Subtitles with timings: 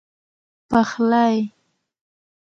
[0.71, 1.51] پخلی